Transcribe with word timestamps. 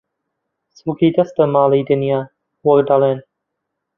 «چڵکی 0.75 1.09
دەستە 1.15 1.43
ماڵی 1.53 1.87
دنیا» 1.89 2.19
وەک 2.65 2.79
دەڵێن 2.89 3.19